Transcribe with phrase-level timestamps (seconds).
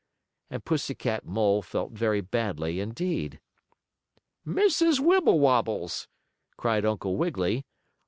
[0.49, 3.39] and Pussy Cat Mole felt very badly, indeed.
[4.47, 4.99] "Mrs.
[4.99, 6.07] Wibblewobble's!"
[6.57, 7.67] cried Uncle Wiggily.